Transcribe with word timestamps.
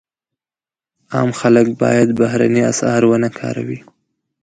عام 1.13 1.29
خلک 1.39 1.67
باید 1.81 2.09
بهرني 2.19 2.61
اسعار 2.71 3.01
ونه 3.07 3.29
کاروي. 3.39 3.79